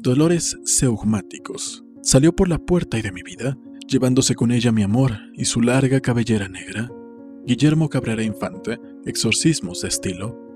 dolores 0.00 0.56
seugmáticos. 0.64 1.84
Salió 2.02 2.34
por 2.34 2.48
la 2.48 2.58
puerta 2.58 2.98
y 2.98 3.02
de 3.02 3.12
mi 3.12 3.22
vida, 3.22 3.58
llevándose 3.86 4.34
con 4.34 4.50
ella 4.50 4.72
mi 4.72 4.82
amor 4.82 5.12
y 5.34 5.44
su 5.44 5.60
larga 5.60 6.00
cabellera 6.00 6.48
negra. 6.48 6.90
Guillermo 7.46 7.88
Cabrera 7.88 8.22
Infante, 8.22 8.78
Exorcismos 9.04 9.82
de 9.82 9.88
estilo, 9.88 10.47